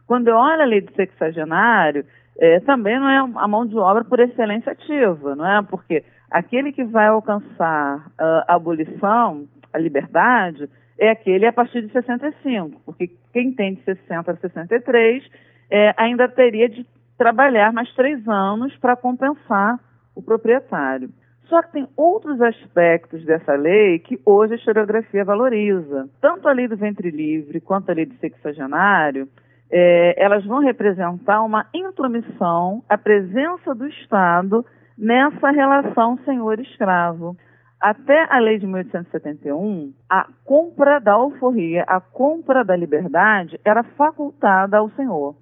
Quando 0.05 0.27
eu 0.27 0.35
olho 0.35 0.61
a 0.61 0.65
lei 0.65 0.81
do 0.81 0.93
sexagenário, 0.93 2.05
é, 2.37 2.59
também 2.61 2.99
não 2.99 3.09
é 3.09 3.17
a 3.35 3.47
mão 3.47 3.65
de 3.65 3.77
obra 3.77 4.03
por 4.03 4.19
excelência 4.19 4.71
ativa, 4.71 5.35
não 5.35 5.47
é? 5.47 5.61
Porque 5.63 6.03
aquele 6.29 6.71
que 6.71 6.83
vai 6.83 7.07
alcançar 7.07 8.07
uh, 8.07 8.43
a 8.47 8.55
abolição, 8.55 9.47
a 9.71 9.77
liberdade, 9.77 10.69
é 10.97 11.09
aquele 11.09 11.45
a 11.45 11.53
partir 11.53 11.81
de 11.81 11.91
65, 11.91 12.81
porque 12.85 13.11
quem 13.33 13.53
tem 13.53 13.75
de 13.75 13.83
60 13.83 14.31
a 14.31 14.35
63 14.35 15.23
é, 15.69 15.93
ainda 15.97 16.27
teria 16.27 16.69
de 16.69 16.85
trabalhar 17.17 17.73
mais 17.73 17.93
três 17.93 18.25
anos 18.27 18.75
para 18.77 18.95
compensar 18.95 19.79
o 20.15 20.21
proprietário. 20.21 21.09
Só 21.47 21.61
que 21.61 21.73
tem 21.73 21.87
outros 21.95 22.41
aspectos 22.41 23.23
dessa 23.23 23.53
lei 23.53 23.99
que 23.99 24.19
hoje 24.25 24.53
a 24.53 24.57
historiografia 24.57 25.23
valoriza. 25.23 26.09
Tanto 26.19 26.47
a 26.47 26.51
lei 26.51 26.67
do 26.67 26.75
ventre 26.75 27.11
livre 27.11 27.61
quanto 27.61 27.89
a 27.89 27.93
lei 27.93 28.05
do 28.05 28.15
sexagenário, 28.15 29.27
é, 29.71 30.15
elas 30.23 30.45
vão 30.45 30.59
representar 30.59 31.43
uma 31.43 31.65
intromissão, 31.73 32.83
a 32.87 32.97
presença 32.97 33.73
do 33.73 33.87
Estado 33.87 34.65
nessa 34.97 35.51
relação 35.51 36.17
senhor-escravo. 36.25 37.35
Até 37.81 38.25
a 38.33 38.39
lei 38.39 38.57
de 38.57 38.65
1871, 38.65 39.93
a 40.09 40.27
compra 40.43 40.99
da 40.99 41.13
alforria, 41.13 41.83
a 41.87 41.99
compra 41.99 42.63
da 42.63 42.75
liberdade, 42.75 43.59
era 43.63 43.83
facultada 43.83 44.77
ao 44.77 44.89
senhor. 44.91 45.35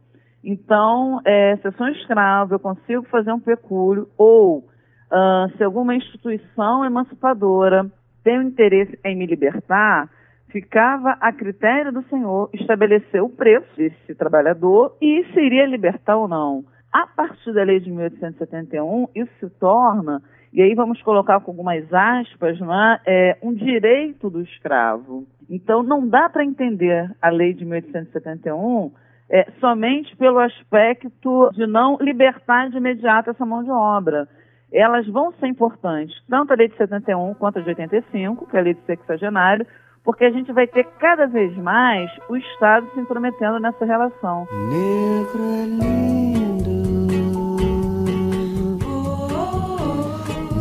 Então, 0.43 1.21
é, 1.23 1.55
se 1.57 1.67
eu 1.67 1.71
sou 1.73 1.87
um 1.87 1.91
escravo, 1.91 2.55
eu 2.55 2.59
consigo 2.59 3.03
fazer 3.03 3.31
um 3.31 3.39
pecúlio, 3.39 4.09
ou 4.17 4.57
uh, 4.57 5.55
se 5.55 5.63
alguma 5.63 5.95
instituição 5.95 6.83
emancipadora 6.83 7.89
tem 8.23 8.41
interesse 8.41 8.99
em 9.05 9.15
me 9.15 9.25
libertar, 9.25 10.09
ficava 10.53 11.17
a 11.19 11.33
critério 11.33 11.91
do 11.91 12.03
senhor 12.03 12.47
estabelecer 12.53 13.21
o 13.23 13.27
preço 13.27 13.67
desse 13.75 14.13
trabalhador 14.13 14.95
e 15.01 15.25
se 15.33 15.39
iria 15.41 15.65
libertar 15.65 16.15
ou 16.15 16.27
não. 16.27 16.63
A 16.93 17.07
partir 17.07 17.51
da 17.53 17.63
lei 17.63 17.79
de 17.79 17.89
1871, 17.89 19.07
isso 19.15 19.31
se 19.39 19.49
torna, 19.59 20.21
e 20.53 20.61
aí 20.61 20.75
vamos 20.75 21.01
colocar 21.01 21.39
com 21.39 21.49
algumas 21.49 21.91
aspas, 21.91 22.59
né, 22.59 22.99
é, 23.07 23.37
um 23.41 23.51
direito 23.51 24.29
do 24.29 24.41
escravo. 24.41 25.25
Então, 25.49 25.81
não 25.81 26.07
dá 26.07 26.29
para 26.29 26.45
entender 26.45 27.09
a 27.19 27.29
lei 27.29 27.55
de 27.55 27.65
1871 27.65 28.91
é, 29.31 29.47
somente 29.59 30.15
pelo 30.15 30.37
aspecto 30.37 31.49
de 31.53 31.65
não 31.65 31.97
libertar 31.99 32.69
de 32.69 32.77
imediato 32.77 33.31
essa 33.31 33.43
mão 33.43 33.63
de 33.63 33.71
obra. 33.71 34.27
Elas 34.71 35.07
vão 35.07 35.31
ser 35.33 35.47
importantes, 35.47 36.15
tanto 36.29 36.53
a 36.53 36.55
lei 36.55 36.67
de 36.67 36.77
71 36.77 37.33
quanto 37.33 37.57
a 37.57 37.61
de 37.63 37.69
85, 37.69 38.47
que 38.47 38.55
é 38.55 38.59
a 38.59 38.63
lei 38.63 38.75
de 38.75 38.81
sexagenário, 38.81 39.65
porque 40.03 40.25
a 40.25 40.31
gente 40.31 40.51
vai 40.51 40.67
ter 40.67 40.85
cada 40.99 41.25
vez 41.27 41.55
mais 41.57 42.11
o 42.27 42.35
Estado 42.35 42.85
se 42.93 42.99
intrometendo 42.99 43.59
nessa 43.59 43.85
relação. 43.85 44.45
Negro 44.69 45.43
é 45.43 45.65
lindo, 45.65 46.83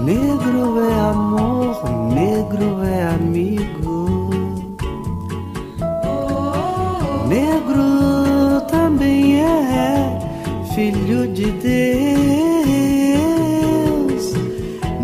negro 0.05 0.81
é 0.89 0.95
amor, 1.11 1.83
negro 2.15 2.85
é 2.85 3.03
amigo, 3.15 4.31
negro 7.29 8.61
também 8.71 9.41
é 9.41 10.19
filho 10.75 11.27
de 11.33 11.51
Deus. 11.51 11.73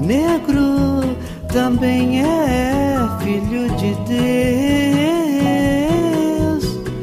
Negro 0.07 1.17
também 1.53 2.23
é 2.23 2.38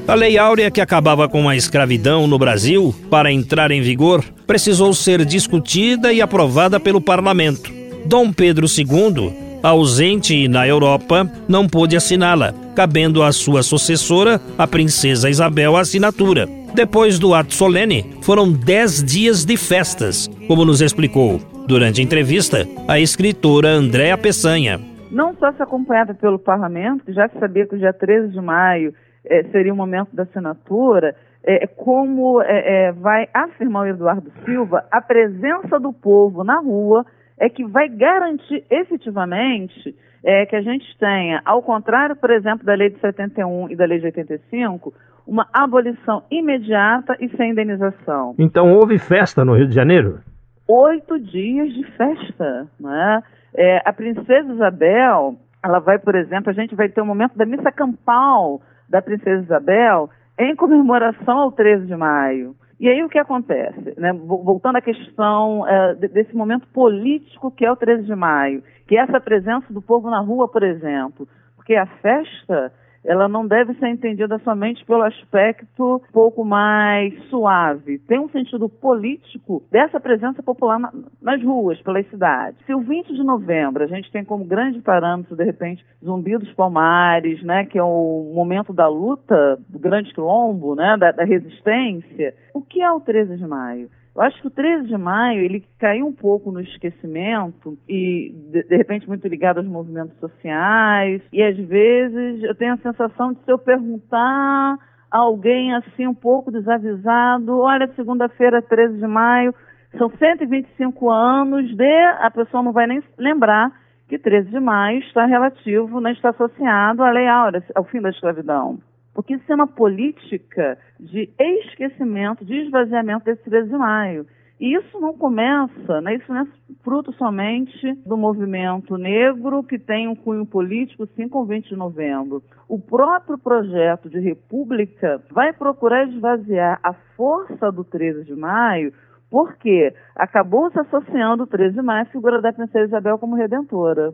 A 0.07 0.13
Lei 0.13 0.37
Áurea, 0.37 0.69
que 0.69 0.79
acabava 0.79 1.27
com 1.27 1.49
a 1.49 1.55
escravidão 1.55 2.27
no 2.27 2.37
Brasil, 2.37 2.93
para 3.09 3.31
entrar 3.31 3.71
em 3.71 3.81
vigor, 3.81 4.23
precisou 4.45 4.93
ser 4.93 5.25
discutida 5.25 6.13
e 6.13 6.21
aprovada 6.21 6.79
pelo 6.79 7.01
parlamento. 7.01 7.73
Dom 8.05 8.31
Pedro 8.31 8.67
II, 8.67 9.33
ausente 9.63 10.47
na 10.47 10.67
Europa, 10.67 11.27
não 11.47 11.67
pôde 11.67 11.95
assiná-la, 11.95 12.53
cabendo 12.75 13.23
à 13.23 13.31
sua 13.31 13.63
sucessora, 13.63 14.39
a 14.59 14.67
princesa 14.67 15.27
Isabel, 15.27 15.75
a 15.75 15.81
assinatura. 15.81 16.47
Depois 16.75 17.17
do 17.17 17.33
ato 17.33 17.55
solene, 17.55 18.05
foram 18.21 18.51
dez 18.51 19.03
dias 19.03 19.43
de 19.43 19.57
festas, 19.57 20.29
como 20.47 20.63
nos 20.63 20.81
explicou, 20.81 21.41
durante 21.67 21.99
a 21.99 22.03
entrevista, 22.03 22.67
a 22.87 22.99
escritora 22.99 23.69
Andréa 23.69 24.15
Peçanha. 24.19 24.79
Não 25.09 25.35
só 25.39 25.51
se 25.53 25.63
acompanhada 25.63 26.13
pelo 26.13 26.37
parlamento, 26.37 27.11
já 27.11 27.27
sabia 27.39 27.65
que 27.65 27.73
o 27.73 27.79
dia 27.79 27.93
13 27.93 28.33
de 28.33 28.41
maio 28.41 28.93
é, 29.27 29.43
seria 29.51 29.73
o 29.73 29.77
momento 29.77 30.15
da 30.15 30.23
assinatura, 30.23 31.15
é, 31.43 31.67
como 31.67 32.41
é, 32.41 32.91
vai 32.91 33.27
afirmar 33.33 33.83
o 33.83 33.87
Eduardo 33.87 34.31
Silva, 34.43 34.85
a 34.91 35.01
presença 35.01 35.79
do 35.79 35.93
povo 35.93 36.43
na 36.43 36.59
rua 36.59 37.05
é 37.37 37.49
que 37.49 37.63
vai 37.65 37.87
garantir 37.89 38.63
efetivamente 38.69 39.95
é, 40.23 40.45
que 40.45 40.55
a 40.55 40.61
gente 40.61 40.85
tenha, 40.97 41.41
ao 41.45 41.61
contrário, 41.61 42.15
por 42.15 42.31
exemplo, 42.31 42.65
da 42.65 42.73
lei 42.73 42.89
de 42.89 42.99
71 42.99 43.69
e 43.69 43.75
da 43.75 43.85
lei 43.85 43.99
de 43.99 44.05
85, 44.05 44.91
uma 45.27 45.47
abolição 45.53 46.23
imediata 46.31 47.15
e 47.19 47.29
sem 47.35 47.51
indenização. 47.51 48.33
Então 48.39 48.73
houve 48.73 48.97
festa 48.97 49.45
no 49.45 49.55
Rio 49.55 49.67
de 49.67 49.75
Janeiro? 49.75 50.19
Oito 50.67 51.19
dias 51.19 51.71
de 51.73 51.83
festa. 51.91 52.67
Né? 52.79 53.23
É, 53.53 53.81
a 53.85 53.93
princesa 53.93 54.51
Isabel, 54.51 55.35
ela 55.63 55.79
vai, 55.79 55.99
por 55.99 56.15
exemplo, 56.15 56.49
a 56.49 56.53
gente 56.53 56.75
vai 56.75 56.89
ter 56.89 57.01
o 57.01 57.03
um 57.03 57.07
momento 57.07 57.37
da 57.37 57.45
missa 57.45 57.71
campal 57.71 58.61
da 58.89 59.01
princesa 59.01 59.43
Isabel 59.43 60.09
em 60.37 60.55
comemoração 60.55 61.39
ao 61.39 61.51
13 61.51 61.85
de 61.85 61.95
maio. 61.95 62.55
E 62.79 62.89
aí 62.89 63.01
o 63.03 63.09
que 63.09 63.17
acontece? 63.17 63.93
Né? 63.97 64.11
Voltando 64.13 64.77
à 64.77 64.81
questão 64.81 65.65
é, 65.67 65.95
desse 65.95 66.35
momento 66.35 66.67
político 66.67 67.49
que 67.49 67.65
é 67.65 67.71
o 67.71 67.75
13 67.75 68.03
de 68.03 68.15
maio, 68.15 68.61
que 68.85 68.97
é 68.97 69.01
essa 69.01 69.19
presença 69.19 69.71
do 69.71 69.81
povo 69.81 70.09
na 70.09 70.19
rua, 70.19 70.47
por 70.47 70.61
exemplo, 70.61 71.27
porque 71.55 71.75
a 71.75 71.85
festa 71.85 72.71
ela 73.05 73.27
não 73.27 73.47
deve 73.47 73.73
ser 73.75 73.87
entendida 73.87 74.39
somente 74.39 74.83
pelo 74.85 75.03
aspecto 75.03 75.95
um 75.95 76.11
pouco 76.11 76.43
mais 76.43 77.13
suave. 77.29 77.99
Tem 77.99 78.19
um 78.19 78.29
sentido 78.29 78.67
político 78.67 79.63
dessa 79.71 79.99
presença 79.99 80.41
popular 80.41 80.79
na, 80.79 80.91
nas 81.21 81.41
ruas, 81.43 81.81
pelas 81.81 82.07
cidades. 82.09 82.59
Se 82.65 82.73
o 82.73 82.81
20 82.81 83.13
de 83.13 83.23
novembro 83.23 83.83
a 83.83 83.87
gente 83.87 84.11
tem 84.11 84.23
como 84.23 84.45
grande 84.45 84.79
parâmetro, 84.81 85.35
de 85.35 85.43
repente, 85.43 85.85
Zumbi 86.03 86.37
dos 86.37 86.51
Palmares, 86.53 87.41
né, 87.43 87.65
que 87.65 87.77
é 87.77 87.83
o 87.83 88.31
momento 88.33 88.73
da 88.73 88.87
luta, 88.87 89.59
do 89.69 89.79
grande 89.79 90.13
quilombo, 90.13 90.75
né, 90.75 90.97
da, 90.97 91.11
da 91.11 91.23
resistência, 91.23 92.33
o 92.53 92.61
que 92.61 92.81
é 92.81 92.91
o 92.91 92.99
13 92.99 93.37
de 93.37 93.47
maio? 93.47 93.89
Eu 94.15 94.21
acho 94.21 94.39
que 94.41 94.47
o 94.47 94.51
13 94.51 94.87
de 94.87 94.97
maio 94.97 95.41
ele 95.41 95.65
caiu 95.77 96.07
um 96.07 96.13
pouco 96.13 96.49
no 96.49 96.61
esquecimento 96.61 97.77
e 97.87 98.33
de, 98.49 98.63
de, 98.63 98.77
repente 98.77 99.07
muito 99.09 99.27
ligado 99.27 99.57
aos 99.57 99.67
movimentos 99.67 100.17
sociais. 100.19 101.21
E 101.33 101.43
às 101.43 101.57
vezes 101.57 102.41
eu 102.43 102.55
tenho 102.55 102.75
a 102.75 102.77
sensação 102.77 103.33
de 103.33 103.39
se 103.43 103.51
eu 103.51 103.59
perguntar 103.59 104.77
a 105.11 105.17
alguém 105.17 105.75
assim 105.75 106.07
um 106.07 106.13
pouco 106.13 106.49
desavisado, 106.49 107.59
olha, 107.59 107.91
segunda-feira, 107.93 108.61
13 108.61 108.99
de 108.99 109.07
maio, 109.07 109.53
são 109.97 110.09
125 110.09 111.09
anos 111.09 111.75
de 111.75 112.03
a 112.19 112.31
pessoa 112.31 112.63
não 112.63 112.71
vai 112.71 112.87
nem 112.87 113.03
lembrar 113.17 113.69
que 114.07 114.17
13 114.17 114.49
de 114.49 114.59
maio 114.61 114.99
está 114.99 115.25
relativo, 115.25 115.99
não 115.99 116.11
está 116.11 116.29
associado 116.29 117.03
à 117.03 117.11
Lei 117.11 117.27
Áurea, 117.27 117.63
ao 117.75 117.83
fim 117.83 117.99
da 117.99 118.11
escravidão 118.11 118.79
porque 119.15 119.35
isso 119.35 119.49
é 119.49 119.55
uma 119.55 119.65
política 119.65 120.77
de 120.99 121.29
esquecimento, 121.39 122.43
de 122.43 122.53
esvaziamento 122.65 123.23
desse 123.23 123.43
13 123.49 123.69
de 123.69 123.77
maio. 123.77 124.27
E 124.59 124.73
isso 124.73 124.99
não 124.99 125.17
começa, 125.17 126.01
né, 126.01 126.15
isso 126.15 126.31
não 126.31 126.41
é 126.41 126.47
fruto 126.83 127.11
somente 127.13 127.93
do 128.05 128.15
movimento 128.15 128.97
negro, 128.97 129.63
que 129.63 129.79
tem 129.79 130.07
um 130.07 130.15
cunho 130.15 130.45
político, 130.45 131.07
sim, 131.07 131.27
com 131.27 131.45
20 131.45 131.69
de 131.69 131.75
novembro. 131.75 132.43
O 132.67 132.79
próprio 132.79 133.37
projeto 133.37 134.09
de 134.09 134.19
república 134.19 135.21
vai 135.31 135.51
procurar 135.51 136.07
esvaziar 136.07 136.79
a 136.83 136.93
força 137.17 137.71
do 137.71 137.83
13 137.83 138.23
de 138.25 138.35
maio, 138.35 138.93
porque 139.29 139.93
acabou 140.15 140.69
se 140.71 140.79
associando 140.79 141.43
o 141.43 141.47
13 141.47 141.75
de 141.75 141.81
maio 141.81 142.03
à 142.03 142.05
figura 142.05 142.41
da 142.41 142.53
princesa 142.53 142.85
Isabel 142.85 143.17
como 143.17 143.35
redentora. 143.35 144.13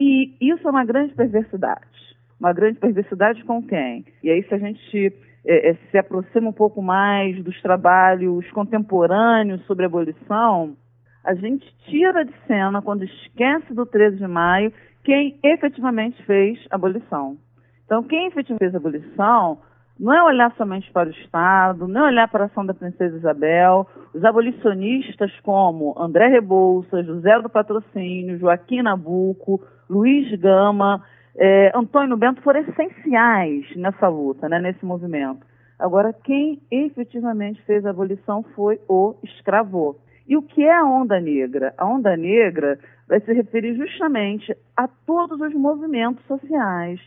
E 0.00 0.34
isso 0.40 0.66
é 0.66 0.70
uma 0.70 0.84
grande 0.84 1.14
perversidade 1.14 2.05
uma 2.38 2.52
grande 2.52 2.78
perversidade 2.78 3.44
com 3.44 3.62
quem? 3.62 4.04
E 4.22 4.30
aí, 4.30 4.42
se 4.44 4.54
a 4.54 4.58
gente 4.58 5.12
é, 5.46 5.70
é, 5.70 5.74
se 5.90 5.98
aproxima 5.98 6.48
um 6.48 6.52
pouco 6.52 6.82
mais 6.82 7.42
dos 7.42 7.60
trabalhos 7.62 8.50
contemporâneos 8.50 9.64
sobre 9.66 9.84
a 9.84 9.88
abolição, 9.88 10.76
a 11.24 11.34
gente 11.34 11.66
tira 11.88 12.24
de 12.24 12.32
cena, 12.46 12.82
quando 12.82 13.04
esquece 13.04 13.74
do 13.74 13.86
13 13.86 14.18
de 14.18 14.26
maio, 14.26 14.72
quem 15.02 15.38
efetivamente 15.42 16.22
fez 16.24 16.58
a 16.70 16.76
abolição. 16.76 17.36
Então, 17.84 18.02
quem 18.02 18.26
efetivamente 18.26 18.58
fez 18.58 18.74
a 18.74 18.78
abolição 18.78 19.58
não 19.98 20.12
é 20.12 20.22
olhar 20.22 20.52
somente 20.56 20.90
para 20.92 21.08
o 21.08 21.12
Estado, 21.12 21.88
não 21.88 22.02
é 22.02 22.08
olhar 22.08 22.28
para 22.28 22.44
a 22.44 22.46
ação 22.46 22.66
da 22.66 22.74
Princesa 22.74 23.16
Isabel. 23.16 23.86
Os 24.12 24.22
abolicionistas 24.24 25.32
como 25.40 25.94
André 25.98 26.28
Rebouças, 26.28 27.06
José 27.06 27.40
do 27.40 27.48
Patrocínio, 27.48 28.38
Joaquim 28.38 28.82
Nabuco, 28.82 29.62
Luiz 29.88 30.30
Gama, 30.38 31.02
é, 31.38 31.70
Antônio 31.74 32.16
Bento 32.16 32.40
foram 32.42 32.60
essenciais 32.60 33.64
nessa 33.76 34.08
luta, 34.08 34.48
né, 34.48 34.58
nesse 34.58 34.84
movimento. 34.84 35.46
Agora, 35.78 36.12
quem 36.12 36.60
efetivamente 36.70 37.62
fez 37.62 37.84
a 37.84 37.90
abolição 37.90 38.42
foi 38.54 38.80
o 38.88 39.14
escravo. 39.22 39.96
E 40.26 40.36
o 40.36 40.42
que 40.42 40.64
é 40.64 40.74
a 40.74 40.84
onda 40.84 41.20
negra? 41.20 41.74
A 41.76 41.86
onda 41.86 42.16
negra 42.16 42.78
vai 43.06 43.20
se 43.20 43.32
referir 43.32 43.76
justamente 43.76 44.56
a 44.76 44.88
todos 44.88 45.40
os 45.40 45.54
movimentos 45.54 46.24
sociais 46.26 46.98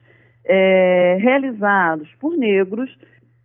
é, 0.45 1.17
realizados 1.19 2.09
por 2.19 2.37
negros 2.37 2.89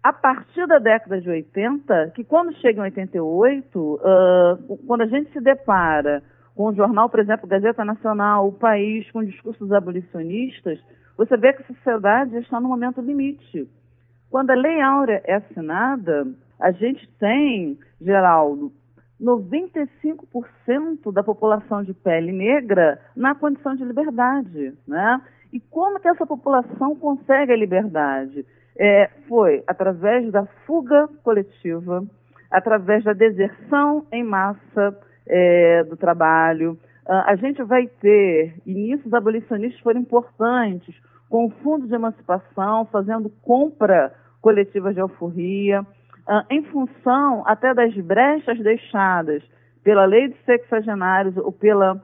a 0.02 0.12
partir 0.12 0.66
da 0.66 0.78
década 0.78 1.18
de 1.18 1.30
80, 1.30 2.12
que 2.14 2.22
quando 2.22 2.54
chega 2.58 2.80
em 2.80 2.84
88, 2.84 3.78
uh, 3.78 4.78
quando 4.86 5.00
a 5.00 5.06
gente 5.06 5.32
se 5.32 5.40
depara 5.40 6.22
com 6.54 6.68
o 6.68 6.74
jornal, 6.74 7.08
por 7.08 7.20
exemplo, 7.20 7.48
Gazeta 7.48 7.84
Nacional, 7.84 8.48
O 8.48 8.52
País, 8.52 9.10
com 9.10 9.24
discursos 9.24 9.72
abolicionistas, 9.72 10.78
você 11.16 11.36
vê 11.36 11.52
que 11.52 11.62
a 11.62 11.66
sociedade 11.66 12.36
está 12.38 12.60
no 12.60 12.68
momento 12.68 13.00
limite. 13.00 13.68
Quando 14.30 14.50
a 14.50 14.54
Lei 14.54 14.80
Áurea 14.80 15.20
é 15.24 15.34
assinada, 15.34 16.26
a 16.60 16.70
gente 16.72 17.08
tem, 17.18 17.78
Geraldo, 18.00 18.72
95% 19.20 21.12
da 21.12 21.22
população 21.22 21.82
de 21.82 21.94
pele 21.94 22.32
negra 22.32 23.00
na 23.16 23.34
condição 23.34 23.74
de 23.74 23.84
liberdade, 23.84 24.74
né? 24.86 25.20
E 25.52 25.60
como 25.60 26.00
que 26.00 26.08
essa 26.08 26.26
população 26.26 26.96
consegue 26.96 27.52
a 27.52 27.56
liberdade? 27.56 28.44
É, 28.76 29.08
foi 29.28 29.62
através 29.68 30.32
da 30.32 30.44
fuga 30.66 31.08
coletiva, 31.22 32.04
através 32.50 33.04
da 33.04 33.12
deserção 33.12 34.04
em 34.10 34.24
massa 34.24 34.98
é, 35.26 35.84
do 35.84 35.96
trabalho. 35.96 36.78
Uh, 37.06 37.22
a 37.26 37.36
gente 37.36 37.62
vai 37.62 37.86
ter, 37.86 38.54
e 38.64 38.72
nisso 38.72 39.06
os 39.06 39.14
abolicionistas 39.14 39.80
foram 39.82 40.00
importantes, 40.00 40.94
com 41.28 41.46
o 41.46 41.50
fundo 41.62 41.86
de 41.86 41.94
emancipação, 41.94 42.86
fazendo 42.86 43.30
compra 43.42 44.12
coletiva 44.40 44.92
de 44.92 45.00
alforria, 45.00 45.82
uh, 45.82 46.44
em 46.50 46.62
função 46.64 47.42
até 47.46 47.74
das 47.74 47.94
brechas 47.94 48.58
deixadas 48.60 49.42
pela 49.82 50.06
lei 50.06 50.28
de 50.28 50.36
sexagenários 50.44 51.36
ou 51.36 51.52
pela 51.52 52.02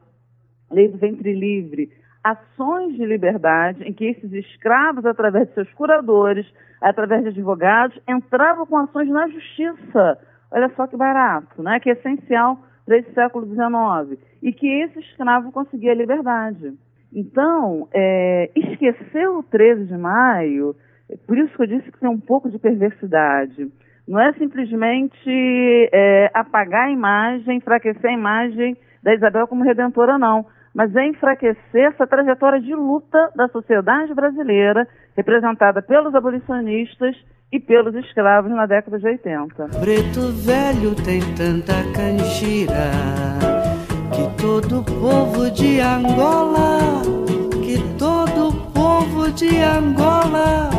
lei 0.71 0.89
do 0.89 0.99
ventre 0.99 1.33
livre, 1.33 1.91
ações 2.23 2.95
de 2.95 3.05
liberdade 3.07 3.83
em 3.83 3.93
que 3.93 4.05
esses 4.05 4.31
escravos, 4.33 5.07
através 5.07 5.49
de 5.49 5.55
seus 5.55 5.73
curadores, 5.73 6.47
através 6.81 7.23
de 7.23 7.29
advogados, 7.29 7.99
entravam 8.07 8.67
com 8.67 8.77
ações 8.77 9.09
na 9.09 9.29
justiça. 9.29 10.19
Olha 10.51 10.71
só 10.77 10.87
que 10.87 10.97
barato, 10.97 11.63
né? 11.63 11.81
que 11.81 11.91
é 11.91 11.93
essencial 11.95 12.59
para 12.91 12.99
esse 12.99 13.13
século 13.13 13.47
XIX. 13.47 14.21
E 14.43 14.53
que 14.53 14.67
esse 14.67 14.99
escravo 14.99 15.53
conseguia 15.53 15.95
liberdade. 15.95 16.75
Então, 17.15 17.87
é, 17.95 18.51
esquecer 18.57 19.29
o 19.29 19.45
13 19.45 19.85
de 19.85 19.97
maio, 19.97 20.75
por 21.25 21.39
isso 21.39 21.55
que 21.55 21.63
eu 21.63 21.67
disse 21.69 21.93
que 21.93 22.01
tem 22.01 22.09
um 22.09 22.19
pouco 22.19 22.51
de 22.51 22.59
perversidade. 22.59 23.69
Não 24.09 24.19
é 24.19 24.33
simplesmente 24.33 25.89
é, 25.93 26.31
apagar 26.35 26.89
a 26.89 26.91
imagem, 26.91 27.59
enfraquecer 27.59 28.11
a 28.11 28.13
imagem 28.13 28.77
da 29.01 29.15
Isabel 29.15 29.47
como 29.47 29.63
redentora, 29.63 30.19
não 30.19 30.45
mas 30.73 30.95
é 30.95 31.05
enfraquecer 31.05 31.89
essa 31.89 32.07
trajetória 32.07 32.61
de 32.61 32.73
luta 32.73 33.33
da 33.35 33.49
sociedade 33.49 34.15
brasileira, 34.15 34.87
representada 35.17 35.83
pelos 35.83 36.15
abolicionistas 36.15 37.17
e 37.53 37.59
pelos 37.59 37.95
escravos 37.95 38.51
na 38.51 38.67
década 38.67 38.99
de 38.99 39.07
80. 39.07 39.69
Preto 39.81 40.21
velho 40.33 40.95
tem 40.95 41.21
tanta 41.35 41.75
canjira 41.93 42.91
que 44.15 44.43
todo 44.43 44.85
povo 44.85 45.51
de 45.51 45.81
Angola, 45.81 47.03
que 47.65 47.79
todo 47.99 48.53
povo 48.73 49.31
de 49.33 49.63
Angola 49.63 50.71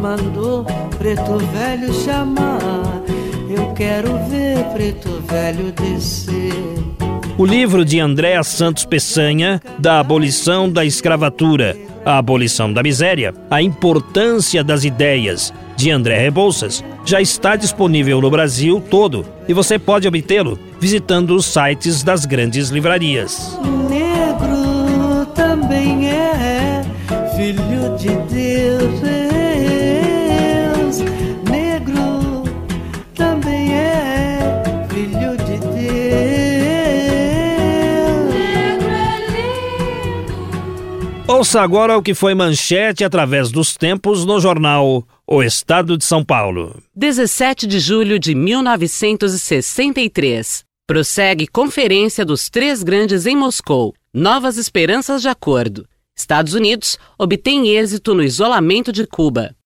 mandou 0.00 0.64
preto 0.98 1.38
velho 1.38 1.92
chamar. 1.92 3.02
Eu 3.48 3.74
quero 3.74 4.16
ver 4.28 4.64
preto 4.72 5.08
velho 5.26 5.72
descer 5.72 6.89
o 7.40 7.46
livro 7.46 7.86
de 7.86 7.98
Andréa 7.98 8.42
Santos 8.42 8.84
Peçanha, 8.84 9.62
Da 9.78 9.98
Abolição 9.98 10.70
da 10.70 10.84
Escravatura, 10.84 11.74
A 12.04 12.18
Abolição 12.18 12.70
da 12.70 12.82
Miséria, 12.82 13.32
A 13.50 13.62
Importância 13.62 14.62
das 14.62 14.84
Ideias, 14.84 15.50
de 15.74 15.90
André 15.90 16.18
Rebouças, 16.18 16.84
já 17.02 17.18
está 17.18 17.56
disponível 17.56 18.20
no 18.20 18.30
Brasil 18.30 18.78
todo 18.90 19.24
e 19.48 19.54
você 19.54 19.78
pode 19.78 20.06
obtê-lo 20.06 20.58
visitando 20.78 21.34
os 21.34 21.46
sites 21.46 22.02
das 22.02 22.26
grandes 22.26 22.68
livrarias. 22.68 23.58
Negro 23.88 25.24
também 25.34 26.10
é 26.10 26.84
filho 27.34 27.96
de 27.96 28.08
Deus. 28.34 29.29
Ouça 41.40 41.62
agora 41.62 41.96
o 41.96 42.02
que 42.02 42.12
foi 42.12 42.34
manchete 42.34 43.02
através 43.02 43.50
dos 43.50 43.74
tempos 43.74 44.26
no 44.26 44.38
jornal 44.38 45.02
O 45.26 45.42
Estado 45.42 45.96
de 45.96 46.04
São 46.04 46.22
Paulo. 46.22 46.82
17 46.94 47.66
de 47.66 47.80
julho 47.80 48.18
de 48.18 48.34
1963. 48.34 50.64
Prossegue 50.86 51.46
Conferência 51.46 52.26
dos 52.26 52.50
Três 52.50 52.82
Grandes 52.82 53.24
em 53.24 53.34
Moscou. 53.34 53.94
Novas 54.12 54.58
esperanças 54.58 55.22
de 55.22 55.30
acordo. 55.30 55.88
Estados 56.14 56.52
Unidos 56.52 56.98
obtém 57.18 57.70
êxito 57.70 58.14
no 58.14 58.22
isolamento 58.22 58.92
de 58.92 59.06
Cuba. 59.06 59.56